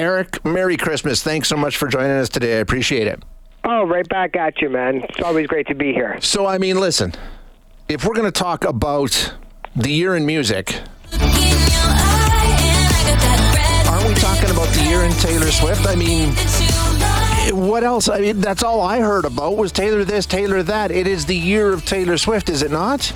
Eric, 0.00 0.42
Merry 0.46 0.78
Christmas. 0.78 1.22
Thanks 1.22 1.46
so 1.46 1.58
much 1.58 1.76
for 1.76 1.86
joining 1.86 2.12
us 2.12 2.30
today. 2.30 2.56
I 2.56 2.60
appreciate 2.60 3.06
it. 3.06 3.22
Oh, 3.64 3.86
right 3.86 4.08
back 4.08 4.34
at 4.34 4.62
you, 4.62 4.70
man. 4.70 5.02
It's 5.02 5.20
always 5.20 5.46
great 5.46 5.66
to 5.66 5.74
be 5.74 5.92
here. 5.92 6.18
So, 6.22 6.46
I 6.46 6.56
mean, 6.56 6.80
listen, 6.80 7.12
if 7.86 8.06
we're 8.06 8.14
going 8.14 8.24
to 8.24 8.32
talk 8.32 8.64
about 8.64 9.34
the 9.76 9.90
year 9.90 10.16
in 10.16 10.24
music, 10.24 10.74
aren't 11.12 11.28
we 14.08 14.14
talking 14.14 14.50
about 14.50 14.72
the 14.72 14.86
year 14.88 15.02
in 15.02 15.12
Taylor 15.12 15.50
Swift? 15.50 15.86
I 15.86 15.96
mean, 15.96 16.30
what 17.54 17.84
else? 17.84 18.08
I 18.08 18.20
mean, 18.20 18.40
that's 18.40 18.62
all 18.62 18.80
I 18.80 19.00
heard 19.00 19.26
about 19.26 19.58
was 19.58 19.70
Taylor 19.70 20.02
this, 20.06 20.24
Taylor 20.24 20.62
that. 20.62 20.90
It 20.90 21.08
is 21.08 21.26
the 21.26 21.36
year 21.36 21.74
of 21.74 21.84
Taylor 21.84 22.16
Swift, 22.16 22.48
is 22.48 22.62
it 22.62 22.70
not? 22.70 23.12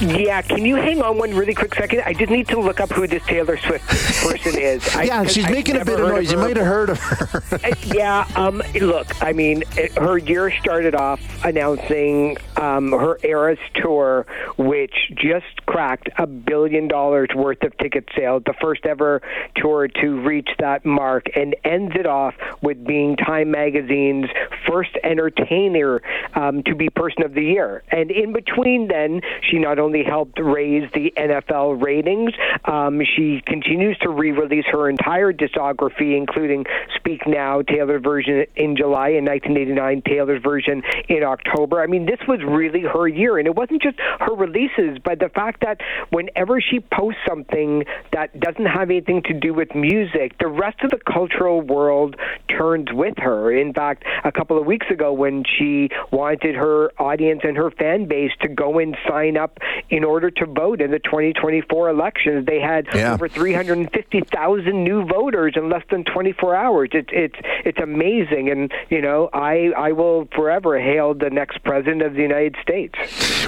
Yeah, 0.00 0.42
can 0.42 0.64
you 0.64 0.76
hang 0.76 1.02
on 1.02 1.18
one 1.18 1.34
really 1.34 1.54
quick 1.54 1.74
second? 1.74 2.02
I 2.04 2.12
just 2.12 2.30
need 2.30 2.48
to 2.48 2.60
look 2.60 2.80
up 2.80 2.90
who 2.90 3.06
this 3.06 3.24
Taylor 3.24 3.56
Swift 3.56 3.86
person 4.22 4.60
is. 4.60 4.86
I, 4.94 5.04
yeah, 5.04 5.24
she's 5.24 5.48
making 5.48 5.76
a 5.76 5.84
bit 5.84 6.00
of 6.00 6.08
noise. 6.08 6.32
Of 6.32 6.32
you 6.32 6.38
might 6.38 6.56
have 6.56 6.66
heard 6.66 6.90
of 6.90 6.98
her. 6.98 7.42
Uh, 7.52 7.74
yeah, 7.86 8.26
um, 8.36 8.62
look, 8.80 9.22
I 9.22 9.32
mean, 9.32 9.64
it, 9.76 9.92
her 9.98 10.18
year 10.18 10.50
started 10.60 10.94
off 10.94 11.20
announcing 11.44 12.36
um, 12.56 12.92
her 12.92 13.18
Eras 13.24 13.58
tour, 13.74 14.26
which 14.56 14.94
just 15.14 15.66
cracked 15.66 16.08
a 16.18 16.26
billion 16.26 16.88
dollars 16.88 17.28
worth 17.34 17.62
of 17.62 17.76
ticket 17.78 18.08
sales, 18.16 18.42
the 18.46 18.54
first 18.60 18.86
ever 18.86 19.20
tour 19.56 19.88
to 19.88 20.20
reach 20.20 20.50
that 20.58 20.84
mark, 20.84 21.26
and 21.34 21.56
ends 21.64 21.92
it 21.96 22.06
off 22.06 22.34
with 22.62 22.84
being 22.86 23.16
Time 23.16 23.50
Magazine's 23.50 24.26
first 24.68 24.90
entertainer 25.02 26.02
um, 26.34 26.62
to 26.64 26.74
be 26.74 26.88
Person 26.90 27.24
of 27.24 27.34
the 27.34 27.42
Year. 27.42 27.82
And 27.90 28.10
in 28.10 28.32
between, 28.32 28.88
then, 28.88 29.20
she 29.50 29.58
not 29.58 29.78
only 29.80 30.04
helped 30.04 30.38
raise 30.38 30.90
the 30.92 31.12
NFL 31.16 31.82
ratings, 31.82 32.32
um, 32.64 33.00
she 33.16 33.42
continues 33.46 33.98
to 33.98 34.10
re 34.10 34.32
release 34.32 34.66
her 34.70 34.88
entire 34.88 35.32
discography, 35.32 36.16
including 36.16 36.64
Speak 36.96 37.26
Now, 37.26 37.62
Taylor's 37.62 38.02
version 38.02 38.46
in 38.56 38.76
July, 38.76 39.10
and 39.10 39.26
1989, 39.26 40.02
Taylor's 40.06 40.42
version 40.42 40.82
in 41.08 41.22
October. 41.22 41.80
I 41.80 41.86
mean, 41.86 42.06
this 42.06 42.20
was 42.28 42.40
really 42.44 42.82
her 42.82 43.08
year. 43.08 43.38
And 43.38 43.46
it 43.46 43.54
wasn't 43.54 43.82
just 43.82 43.98
her 43.98 44.34
releases, 44.34 44.98
but 45.04 45.18
the 45.18 45.28
fact 45.28 45.62
that 45.62 45.80
whenever 46.10 46.60
she 46.60 46.80
posts 46.80 47.20
something 47.28 47.84
that 48.12 48.38
doesn't 48.38 48.66
have 48.66 48.90
anything 48.90 49.22
to 49.22 49.34
do 49.34 49.54
with 49.54 49.74
music, 49.74 50.38
the 50.38 50.48
rest 50.48 50.82
of 50.82 50.90
the 50.90 50.98
cultural 50.98 51.60
world 51.60 52.16
turns 52.48 52.88
with 52.92 53.14
her. 53.18 53.52
In 53.52 53.72
fact, 53.72 54.04
a 54.24 54.32
couple 54.32 54.58
of 54.58 54.66
weeks 54.66 54.86
ago, 54.90 55.12
when 55.12 55.44
she 55.44 55.88
wanted 56.10 56.54
her 56.54 56.90
audience 56.98 57.40
and 57.44 57.56
her 57.56 57.70
fan 57.70 58.06
base 58.06 58.32
to 58.42 58.48
go 58.48 58.78
and 58.78 58.96
sign 59.08 59.36
up 59.36 59.58
in 59.88 60.04
order 60.04 60.30
to 60.30 60.46
vote 60.46 60.80
in 60.80 60.90
the 60.90 60.98
2024 60.98 61.88
elections. 61.88 62.46
They 62.46 62.60
had 62.60 62.86
yeah. 62.94 63.14
over 63.14 63.28
350,000 63.28 64.84
new 64.84 65.04
voters 65.04 65.54
in 65.56 65.68
less 65.68 65.82
than 65.90 66.04
24 66.04 66.54
hours. 66.54 66.90
It's 66.92 67.10
it's 67.12 67.36
it's 67.64 67.78
amazing, 67.78 68.50
and 68.50 68.72
you 68.88 69.00
know 69.00 69.30
I 69.32 69.72
I 69.76 69.92
will 69.92 70.28
forever 70.34 70.78
hail 70.80 71.14
the 71.14 71.30
next 71.30 71.62
president 71.62 72.02
of 72.02 72.14
the 72.14 72.22
United 72.22 72.56
States. 72.62 72.94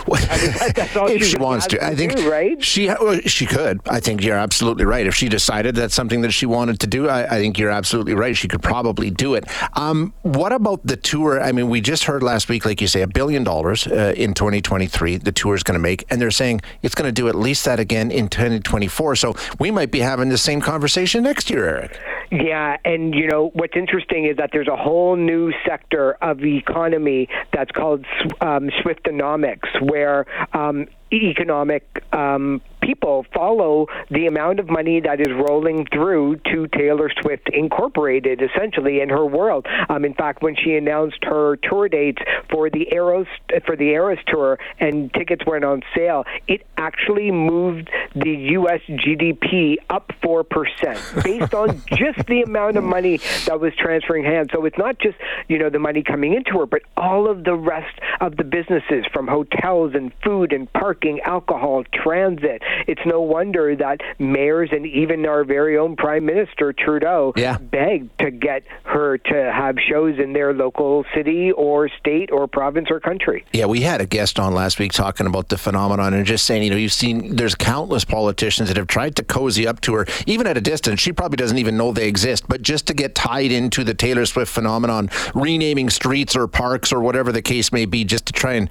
I 0.09 0.39
mean, 0.41 0.73
that's 0.75 0.97
all 0.97 1.07
if 1.11 1.23
she, 1.23 1.31
she 1.31 1.37
wants 1.37 1.67
to, 1.69 1.85
I 1.85 1.95
think 1.95 2.17
do, 2.17 2.31
right? 2.31 2.63
She 2.63 2.87
well, 2.89 3.19
she 3.21 3.47
could. 3.47 3.81
I 3.89 4.01
think 4.01 4.23
you're 4.23 4.37
absolutely 4.37 4.85
right. 4.85 5.07
If 5.07 5.15
she 5.15 5.29
decided 5.29 5.75
that's 5.75 5.95
something 5.95 6.23
that 6.23 6.33
she 6.33 6.47
wanted 6.47 6.81
to 6.81 6.87
do, 6.87 7.09
I, 7.09 7.37
I 7.37 7.39
think 7.39 7.59
you're 7.59 7.71
absolutely 7.71 8.15
right. 8.15 8.37
She 8.37 8.49
could 8.49 8.63
probably 8.63 9.11
do 9.11 9.35
it. 9.35 9.45
Um, 9.77 10.13
what 10.23 10.53
about 10.53 10.87
the 10.87 10.97
tour? 10.97 11.41
I 11.41 11.53
mean, 11.53 11.69
we 11.69 11.81
just 11.81 12.05
heard 12.05 12.23
last 12.23 12.49
week, 12.49 12.65
like 12.65 12.81
you 12.81 12.87
say, 12.87 13.03
a 13.03 13.07
billion 13.07 13.45
dollars 13.45 13.87
uh, 13.87 14.15
in 14.17 14.35
2023. 14.35 15.19
The 15.19 15.33
tour 15.33 15.55
is 15.55 15.63
going 15.63 15.75
to 15.75 15.83
make, 15.83 16.05
and 16.13 16.21
they're 16.21 16.31
saying 16.31 16.61
it's 16.83 16.95
going 16.95 17.09
to 17.09 17.13
do 17.13 17.27
at 17.29 17.35
least 17.35 17.65
that 17.65 17.81
again 17.81 18.11
in 18.11 18.29
2024. 18.29 19.17
So 19.17 19.35
we 19.59 19.71
might 19.71 19.91
be 19.91 20.01
having 20.01 20.29
the 20.29 20.37
same 20.37 20.61
conversation 20.61 21.23
next 21.23 21.49
year, 21.49 21.67
Eric. 21.67 21.99
Yeah, 22.31 22.77
and 22.85 23.15
you 23.15 23.27
know 23.27 23.51
what's 23.55 23.77
interesting 23.77 24.27
is 24.27 24.37
that 24.37 24.51
there's 24.53 24.69
a 24.69 24.77
whole 24.77 25.17
new 25.17 25.53
sector 25.67 26.13
of 26.23 26.39
the 26.39 26.57
economy 26.57 27.29
that's 27.53 27.71
called 27.71 28.05
um, 28.41 28.71
Swiftonomics, 28.83 29.81
where 29.83 30.27
um, 30.53 30.87
economic 31.13 32.05
um, 32.13 32.61
people 32.83 33.25
follow 33.33 33.87
the 34.11 34.27
amount 34.27 34.61
of 34.61 34.69
money 34.69 35.01
that 35.01 35.21
is 35.21 35.29
rolling 35.29 35.87
through 35.87 36.37
to 36.53 36.67
Taylor 36.69 37.11
Swift 37.23 37.49
Incorporated, 37.53 38.43
essentially 38.43 39.01
in 39.01 39.09
her 39.09 39.25
world. 39.25 39.67
Um, 39.89 40.05
in 40.05 40.15
fact, 40.15 40.43
when 40.43 40.57
she 40.57 40.75
announced 40.75 41.19
her 41.23 41.57
tour 41.57 41.89
dates 41.89 42.21
for 42.51 42.69
the 42.69 42.93
Eras 42.93 43.27
for 43.65 43.77
the 43.77 43.91
Eras 43.91 44.19
tour 44.27 44.59
and 44.81 45.13
tickets 45.15 45.43
went 45.47 45.65
on 45.65 45.83
sale, 45.95 46.25
it 46.49 46.67
actually 46.77 47.31
moved 47.31 47.89
the 48.15 48.31
U.S. 48.31 48.81
GDP 48.89 49.77
up 49.89 50.11
four 50.23 50.45
percent 50.45 51.01
based 51.25 51.55
on 51.55 51.81
just 51.87 52.27
the 52.27 52.43
amount 52.43 52.77
of 52.77 52.85
money 52.85 53.19
that 53.47 53.61
was 53.61 53.73
transferring 53.79 54.25
hands. 54.25 54.49
So 54.53 54.65
it's 54.65 54.79
not 54.79 54.99
just 54.99 55.17
you 55.49 55.59
know 55.59 55.71
the 55.71 55.79
money 55.79 56.03
coming 56.03 56.35
into 56.35 56.59
her, 56.59 56.67
but 56.67 56.83
all 56.97 57.31
of 57.31 57.45
the 57.45 57.55
rest 57.55 57.99
of 58.21 58.37
the 58.37 58.45
businesses 58.45 59.05
from 59.13 59.29
hotels 59.29 59.93
and 59.95 60.13
food 60.25 60.53
and 60.53 60.71
parking, 60.73 61.21
alcohol, 61.21 61.85
transit 61.93 62.63
it's 62.87 63.03
no 63.07 63.21
wonder 63.21 63.75
that 63.77 64.01
mayors 64.19 64.71
and 64.73 64.87
even 64.87 65.27
our 65.27 65.45
very 65.45 65.79
own 65.79 65.97
Prime 65.97 66.25
Minister 66.25 66.73
Trudeau 66.73 67.33
yeah. 67.37 67.59
begged 67.59 68.19
to 68.21 68.31
get 68.31 68.65
her 68.85 69.19
to 69.19 69.53
have 69.53 69.77
shows 69.79 70.19
in 70.19 70.33
their 70.33 70.53
local 70.53 71.05
city 71.15 71.53
or 71.53 71.89
state 71.89 72.31
or 72.31 72.47
province 72.47 72.89
or 72.91 73.01
country. 73.01 73.45
Yeah, 73.53 73.67
we 73.67 73.81
had 73.81 74.01
a 74.01 74.07
guest 74.07 74.39
on 74.39 74.55
last 74.55 74.79
week 74.79 74.93
talking 74.93 75.27
about 75.27 75.49
the 75.49 75.59
phenomenon 75.59 76.15
and 76.15 76.25
just 76.27 76.47
saying, 76.47 76.63
you 76.63 76.71
know, 76.71 76.77
you've 76.77 76.93
seen 76.93 77.37
there's 77.37 77.55
countless 77.55 78.05
politicians 78.05 78.69
that 78.69 78.77
have 78.77 78.87
tried 78.87 79.17
to 79.17 79.25
cozy 79.25 79.67
up 79.67 79.81
to 79.83 79.95
her, 79.95 80.07
even 80.27 80.47
at 80.47 80.57
a 80.57 80.61
distance. 80.61 81.01
She 81.01 81.13
probably 81.13 81.37
doesn't 81.37 81.59
even 81.59 81.77
know 81.77 81.93
they 81.93 82.09
exist, 82.09 82.45
but 82.49 82.63
just 82.63 82.87
to 82.89 82.95
get 82.95 83.15
tied 83.15 83.53
into 83.53 83.85
the 83.85 83.95
Taylor 83.95 84.27
Swift 84.27 84.53
phenomenon, 84.53 85.11
renaming 85.35 85.91
streets 85.91 86.37
or 86.37 86.47
parks 86.49 86.93
or 86.93 87.01
whatever 87.01 87.33
the 87.33 87.43
case 87.43 87.73
may 87.73 87.85
be, 87.85 88.05
just 88.05 88.27
to 88.27 88.33
try 88.33 88.55
and 88.55 88.71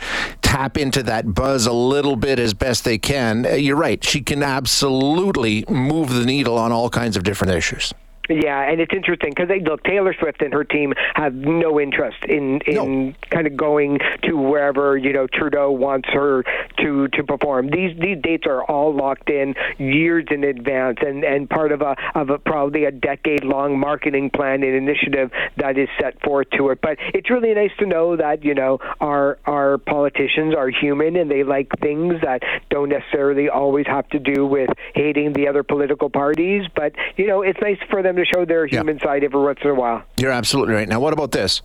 tap 0.51 0.77
into 0.77 1.01
that 1.03 1.33
buzz 1.33 1.65
a 1.65 1.71
little 1.71 2.17
bit 2.17 2.37
as 2.37 2.53
best 2.53 2.83
they 2.83 2.97
can. 2.97 3.45
Uh, 3.45 3.51
you're 3.51 3.77
right 3.77 3.91
right. 3.91 4.03
She 4.03 4.21
can 4.21 4.43
absolutely 4.43 5.63
move 5.69 6.09
the 6.13 6.25
needle 6.25 6.57
on 6.57 6.71
all 6.71 6.89
kinds 6.89 7.15
of 7.15 7.23
different 7.23 7.53
issues. 7.53 7.93
Yeah, 8.31 8.61
and 8.61 8.79
it's 8.79 8.93
interesting 8.93 9.33
because 9.35 9.49
look, 9.63 9.83
Taylor 9.83 10.13
Swift 10.17 10.41
and 10.41 10.53
her 10.53 10.63
team 10.63 10.93
have 11.15 11.33
no 11.33 11.79
interest 11.79 12.23
in 12.27 12.61
in 12.61 13.07
no. 13.09 13.13
kind 13.29 13.45
of 13.45 13.57
going 13.57 13.99
to 14.23 14.37
wherever 14.37 14.97
you 14.97 15.11
know 15.11 15.27
Trudeau 15.27 15.71
wants 15.71 16.07
her 16.13 16.43
to 16.79 17.07
to 17.09 17.23
perform. 17.23 17.69
These 17.69 17.99
these 17.99 18.17
dates 18.21 18.45
are 18.47 18.63
all 18.63 18.95
locked 18.95 19.29
in 19.29 19.55
years 19.77 20.25
in 20.31 20.45
advance, 20.45 20.99
and 21.01 21.25
and 21.25 21.49
part 21.49 21.73
of 21.73 21.81
a 21.81 21.95
of 22.15 22.29
a 22.29 22.37
probably 22.37 22.85
a 22.85 22.91
decade 22.91 23.43
long 23.43 23.77
marketing 23.77 24.29
plan 24.29 24.63
and 24.63 24.75
initiative 24.75 25.31
that 25.57 25.77
is 25.77 25.89
set 25.99 26.21
forth 26.23 26.49
to 26.51 26.69
it. 26.69 26.79
But 26.81 26.97
it's 27.13 27.29
really 27.29 27.53
nice 27.53 27.71
to 27.79 27.85
know 27.85 28.15
that 28.15 28.45
you 28.45 28.55
know 28.55 28.79
our 29.01 29.39
our 29.45 29.77
politicians 29.77 30.55
are 30.55 30.69
human 30.69 31.17
and 31.17 31.29
they 31.29 31.43
like 31.43 31.67
things 31.81 32.15
that 32.23 32.43
don't 32.69 32.89
necessarily 32.89 33.49
always 33.49 33.87
have 33.87 34.07
to 34.09 34.19
do 34.19 34.45
with 34.45 34.69
hating 34.95 35.33
the 35.33 35.49
other 35.49 35.63
political 35.63 36.09
parties. 36.09 36.63
But 36.73 36.93
you 37.17 37.27
know, 37.27 37.41
it's 37.41 37.59
nice 37.61 37.77
for 37.89 38.01
them 38.01 38.17
to 38.23 38.31
show 38.33 38.45
their 38.45 38.65
human 38.65 38.97
yeah. 38.97 39.03
side 39.03 39.23
every 39.23 39.41
once 39.41 39.59
in 39.63 39.69
a 39.69 39.75
while. 39.75 40.03
You're 40.17 40.31
absolutely 40.31 40.75
right. 40.75 40.87
Now, 40.87 40.99
what 40.99 41.13
about 41.13 41.31
this? 41.31 41.61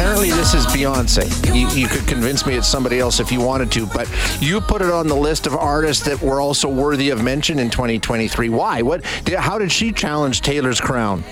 Apparently, 0.00 0.30
this 0.30 0.54
is 0.54 0.64
Beyonce. 0.68 1.54
You, 1.54 1.68
you, 1.78 1.86
could 1.86 2.08
convince 2.08 2.46
me 2.46 2.54
it's 2.54 2.66
somebody 2.66 3.00
else 3.00 3.20
if 3.20 3.30
you 3.30 3.38
wanted 3.38 3.70
to, 3.72 3.84
but 3.84 4.10
you 4.40 4.58
put 4.62 4.80
it 4.80 4.90
on 4.90 5.08
the 5.08 5.14
list 5.14 5.46
of 5.46 5.54
artists 5.54 6.02
that 6.06 6.22
were 6.22 6.40
also 6.40 6.70
worthy 6.70 7.10
of 7.10 7.22
mention 7.22 7.58
in 7.58 7.68
2023. 7.68 8.48
Why? 8.48 8.80
What? 8.80 9.04
How 9.04 9.58
did 9.58 9.70
she 9.70 9.92
challenge 9.92 10.40
Taylor's 10.40 10.80
crown? 10.80 11.22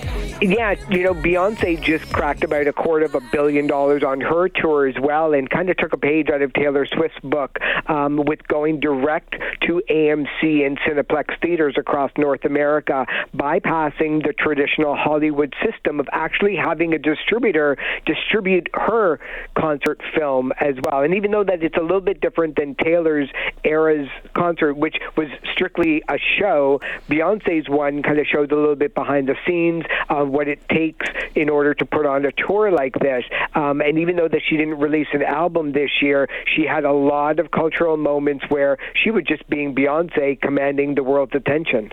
Yeah, 0.42 0.74
you 0.90 1.02
know, 1.02 1.14
Beyonce 1.14 1.82
just 1.82 2.12
cracked 2.12 2.44
about 2.44 2.66
a 2.66 2.72
quarter 2.74 3.06
of 3.06 3.14
a 3.14 3.22
billion 3.32 3.66
dollars 3.66 4.04
on 4.04 4.20
her 4.20 4.50
tour 4.50 4.86
as 4.86 4.96
well, 5.00 5.32
and 5.32 5.48
kind 5.48 5.70
of 5.70 5.78
took 5.78 5.94
a 5.94 5.98
page 5.98 6.28
out 6.28 6.42
of 6.42 6.52
Taylor 6.52 6.84
Swift's 6.84 7.18
book 7.20 7.58
um, 7.86 8.18
with 8.18 8.46
going 8.48 8.80
direct 8.80 9.34
to 9.62 9.82
AMC 9.88 10.66
and 10.66 10.78
Cineplex 10.80 11.40
theaters 11.40 11.74
across 11.78 12.12
North 12.18 12.44
America, 12.44 13.06
bypassing 13.34 14.22
the 14.24 14.34
traditional 14.38 14.94
Hollywood 14.94 15.54
system 15.64 16.00
of 16.00 16.08
actually 16.12 16.54
having 16.54 16.92
a 16.92 16.98
distributor 16.98 17.78
distribute 18.04 18.57
her 18.74 19.20
concert 19.56 20.00
film 20.16 20.52
as 20.60 20.74
well. 20.84 21.02
And 21.02 21.14
even 21.14 21.30
though 21.30 21.44
that 21.44 21.62
it's 21.62 21.76
a 21.76 21.82
little 21.82 22.00
bit 22.00 22.20
different 22.20 22.56
than 22.56 22.74
Taylor's 22.74 23.28
era's 23.64 24.08
concert, 24.34 24.74
which 24.74 24.96
was 25.16 25.28
strictly 25.52 26.02
a 26.08 26.18
show, 26.38 26.80
Beyonce's 27.08 27.68
one 27.68 28.02
kind 28.02 28.18
of 28.18 28.26
shows 28.26 28.48
a 28.50 28.54
little 28.54 28.76
bit 28.76 28.94
behind 28.94 29.28
the 29.28 29.36
scenes. 29.46 29.84
of 30.08 30.28
what 30.28 30.48
it 30.48 30.60
takes 30.68 31.06
in 31.34 31.48
order 31.48 31.74
to 31.74 31.84
put 31.84 32.06
on 32.06 32.24
a 32.24 32.32
tour 32.32 32.70
like 32.70 32.94
this. 33.00 33.24
Um, 33.54 33.80
and 33.80 33.98
even 33.98 34.16
though 34.16 34.28
that 34.28 34.40
she 34.48 34.56
didn't 34.56 34.78
release 34.78 35.08
an 35.12 35.22
album 35.22 35.72
this 35.72 35.90
year, 36.00 36.28
she 36.54 36.62
had 36.62 36.84
a 36.84 36.92
lot 36.92 37.38
of 37.38 37.50
cultural 37.50 37.96
moments 37.96 38.44
where 38.48 38.78
she 38.94 39.10
was 39.10 39.24
just 39.24 39.48
being 39.48 39.74
Beyonce, 39.74 40.40
commanding 40.40 40.94
the 40.94 41.02
world's 41.02 41.34
attention. 41.34 41.92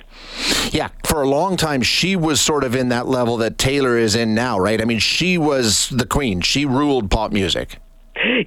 Yeah, 0.71 0.89
for 1.03 1.21
a 1.21 1.27
long 1.27 1.57
time, 1.57 1.81
she 1.81 2.15
was 2.15 2.39
sort 2.41 2.63
of 2.63 2.75
in 2.75 2.89
that 2.89 3.07
level 3.07 3.37
that 3.37 3.57
Taylor 3.57 3.97
is 3.97 4.15
in 4.15 4.33
now, 4.33 4.57
right? 4.59 4.81
I 4.81 4.85
mean, 4.85 4.99
she 4.99 5.37
was 5.37 5.89
the 5.89 6.05
queen. 6.05 6.41
She 6.41 6.54
ruled 6.63 7.11
pop 7.11 7.33
music. 7.33 7.79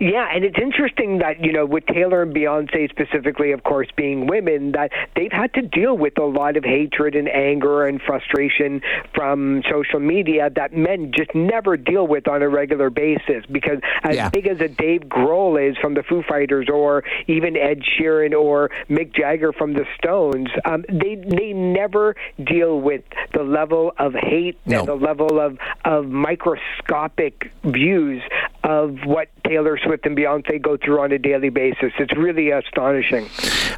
Yeah, 0.01 0.29
and 0.33 0.45
it's 0.45 0.59
interesting 0.61 1.19
that, 1.19 1.45
you 1.45 1.53
know, 1.53 1.65
with 1.65 1.87
Taylor 1.87 2.23
and 2.23 2.35
Beyonce 2.35 2.91
specifically, 2.91 3.53
of 3.53 3.63
course, 3.65 3.89
being 3.97 4.27
women, 4.27 4.73
that 4.73 4.91
they've 5.17 5.33
had 5.33 5.55
to 5.55 5.63
deal 5.63 5.97
with 5.97 6.19
a 6.19 6.25
lot 6.25 6.57
of 6.57 6.65
hatred 6.65 7.15
and 7.15 7.29
anger 7.29 7.87
and 7.87 8.01
frustration 8.01 8.81
from 9.15 9.63
social 9.71 10.01
media 10.01 10.51
that 10.57 10.73
men 10.75 11.13
just 11.17 11.35
never 11.35 11.77
deal 11.77 12.07
with 12.07 12.29
on 12.29 12.43
a 12.43 12.49
regular 12.49 12.91
basis. 12.91 13.45
Because 13.51 13.79
as 14.03 14.17
yeah. 14.17 14.29
big 14.31 14.47
as 14.47 14.61
a 14.61 14.69
Dave 14.69 15.03
Grohl 15.03 15.71
is 15.71 15.77
from 15.79 15.95
the 15.95 16.03
Foo 16.03 16.23
Fighters 16.29 16.69
or 16.73 17.05
even 17.27 17.57
Ed 17.57 17.83
Sheeran 17.83 18.35
or 18.35 18.71
Mick 18.91 19.15
Jagger 19.15 19.53
from 19.53 19.73
the 19.73 19.85
Stones, 19.97 20.49
um, 20.65 20.85
they, 20.89 21.15
they 21.15 21.53
never 21.53 22.17
deal 22.45 22.81
with 22.81 23.03
the 23.33 23.43
level 23.43 23.93
of 23.99 24.15
hate 24.15 24.59
no. 24.67 24.81
and 24.81 24.89
the 24.89 24.95
level 24.95 25.41
of, 25.41 25.59
of 25.85 26.07
microscopic 26.07 27.51
views 27.65 28.23
of 28.69 28.99
what 29.07 29.31
Taylor 29.47 29.79
Swift 29.83 30.05
and 30.05 30.15
Beyonce 30.15 30.61
go 30.61 30.77
through 30.77 31.01
on 31.01 31.11
a 31.11 31.19
daily 31.19 31.49
basis. 31.49 31.91
It's 31.99 32.15
really 32.15 32.51
astonishing. 32.51 33.27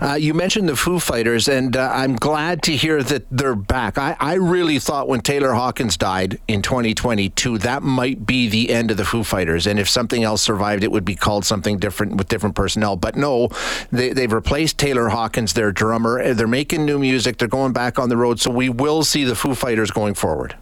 Uh, 0.00 0.14
you 0.14 0.34
mentioned 0.34 0.68
the 0.68 0.74
Foo 0.74 0.98
Fighters, 0.98 1.46
and 1.46 1.76
uh, 1.76 1.92
I'm 1.94 2.16
glad 2.16 2.60
to 2.64 2.76
hear 2.76 3.00
that 3.04 3.24
they're 3.30 3.54
back. 3.54 3.98
I, 3.98 4.16
I 4.18 4.34
really 4.34 4.80
thought 4.80 5.06
when 5.06 5.20
Taylor 5.20 5.52
Hawkins 5.52 5.96
died 5.96 6.40
in 6.48 6.60
2022, 6.60 7.58
that 7.58 7.84
might 7.84 8.26
be 8.26 8.48
the 8.48 8.70
end 8.70 8.90
of 8.90 8.96
the 8.96 9.04
Foo 9.04 9.22
Fighters. 9.22 9.64
And 9.68 9.78
if 9.78 9.88
something 9.88 10.24
else 10.24 10.42
survived, 10.42 10.82
it 10.82 10.90
would 10.90 11.04
be 11.04 11.14
called 11.14 11.44
something 11.44 11.78
different 11.78 12.16
with 12.16 12.26
different 12.26 12.56
personnel. 12.56 12.96
But 12.96 13.14
no, 13.14 13.48
they, 13.92 14.12
they've 14.12 14.32
replaced 14.32 14.76
Taylor 14.76 15.10
Hawkins, 15.10 15.52
their 15.52 15.70
drummer. 15.70 16.34
They're 16.34 16.48
making 16.48 16.84
new 16.84 16.98
music. 16.98 17.38
They're 17.38 17.46
going 17.46 17.72
back 17.72 18.00
on 18.00 18.08
the 18.08 18.16
road. 18.16 18.40
So 18.40 18.50
we 18.50 18.68
will 18.68 19.04
see 19.04 19.22
the 19.22 19.36
Foo 19.36 19.54
Fighters 19.54 19.92
going 19.92 20.14
forward. 20.14 20.56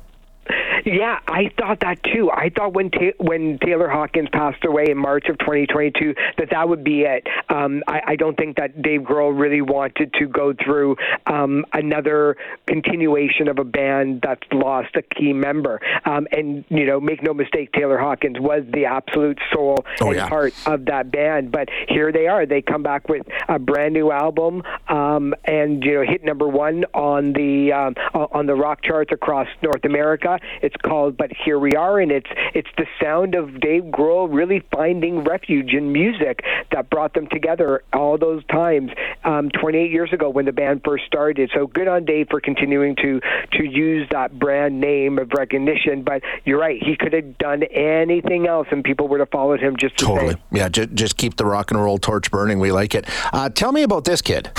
Yeah, 0.85 1.19
I 1.27 1.51
thought 1.59 1.81
that 1.81 2.03
too. 2.03 2.31
I 2.31 2.51
thought 2.51 2.75
when 2.75 2.91
ta- 2.91 3.17
when 3.19 3.59
Taylor 3.59 3.89
Hawkins 3.89 4.29
passed 4.33 4.65
away 4.65 4.87
in 4.91 4.99
March 4.99 5.29
of 5.29 5.39
2022 5.39 6.15
that 6.37 6.51
that 6.51 6.69
would 6.69 6.85
be 6.85 7.03
it. 7.03 7.27
Um, 7.49 7.83
I, 7.87 8.01
I 8.09 8.17
don't 8.17 8.37
think 8.37 8.57
that 8.57 8.83
Dave 8.83 9.03
Grohl 9.03 9.39
really 9.39 9.61
wanted 9.61 10.13
to 10.15 10.27
go 10.27 10.53
through 10.53 10.97
um, 11.27 11.65
another 11.73 12.37
continuation 12.67 13.49
of 13.49 13.59
a 13.59 13.65
band 13.65 14.21
that's 14.23 14.43
lost 14.53 14.95
a 14.97 15.03
key 15.03 15.33
member. 15.33 15.81
Um, 16.05 16.27
and 16.33 16.65
you 16.69 16.87
know, 16.87 17.01
make 17.01 17.23
no 17.23 17.35
mistake, 17.35 17.73
Taylor 17.73 17.99
Hawkins 17.99 18.39
was 18.39 18.65
the 18.73 18.87
absolute 18.87 19.39
soul 19.53 19.85
oh, 20.01 20.09
and 20.09 20.17
yeah. 20.17 20.29
heart 20.29 20.55
of 20.67 20.85
that 20.87 21.11
band. 21.11 21.53
But 21.53 21.69
here 21.89 22.13
they 22.13 22.27
are. 22.27 22.47
They 22.47 22.63
come 22.63 22.83
back 22.83 23.09
with 23.09 23.27
a 23.49 23.59
brand 23.59 23.95
new 23.95 24.11
album 24.11 24.63
um, 24.89 25.35
and 25.45 25.83
you 25.85 25.95
know 25.95 26.03
hit 26.03 26.25
number 26.25 26.49
one 26.49 26.85
on 26.95 27.33
the 27.33 27.73
um, 27.73 27.95
on 28.15 28.47
the 28.47 28.55
rock 28.55 28.83
charts 28.83 29.13
across 29.13 29.49
North 29.63 29.85
America. 29.85 30.39
It's 30.63 30.68
called 30.77 31.17
But 31.17 31.31
Here 31.45 31.59
We 31.59 31.73
Are, 31.73 31.99
and 31.99 32.11
it's 32.11 32.31
it's 32.55 32.69
the 32.77 32.87
sound 33.01 33.35
of 33.35 33.61
Dave 33.61 33.85
Grohl 33.85 34.29
really 34.33 34.63
finding 34.73 35.25
refuge 35.25 35.73
in 35.73 35.93
music 35.93 36.45
that 36.73 36.91
brought 36.91 37.15
them 37.15 37.27
together 37.29 37.83
all 37.93 38.19
those 38.19 38.45
times 38.47 38.91
um, 39.25 39.51
28 39.51 39.91
years 39.91 40.13
ago 40.13 40.29
when 40.29 40.45
the 40.45 40.53
band 40.53 40.83
first 40.85 41.05
started. 41.07 41.51
So 41.55 41.67
good 41.67 41.89
on 41.89 42.05
Dave 42.05 42.29
for 42.31 42.41
continuing 42.41 42.97
to 42.97 43.21
to 43.53 43.65
use 43.65 44.09
that 44.11 44.39
brand 44.39 44.81
name 44.81 45.19
of 45.19 45.33
recognition. 45.33 46.03
But 46.03 46.23
you're 46.45 46.61
right, 46.61 46.83
he 46.83 46.97
could 46.97 47.13
have 47.13 47.39
done 47.39 47.63
anything 47.65 48.47
else, 48.47 48.69
and 48.71 48.85
people 48.85 49.09
would 49.09 49.21
have 49.21 49.31
followed 49.31 49.61
him 49.61 49.77
just 49.77 49.97
totally. 49.97 50.37
Yeah, 50.51 50.69
just, 50.69 50.95
just 50.95 51.17
keep 51.17 51.37
the 51.37 51.47
rock 51.47 51.71
and 51.71 51.81
roll 51.81 51.99
torch 51.99 52.31
burning. 52.31 52.59
We 52.59 52.73
like 52.73 52.95
it. 52.95 53.07
Uh, 53.33 53.49
tell 53.49 53.73
me 53.73 53.83
about 53.83 54.05
this 54.05 54.23
kid. 54.23 54.51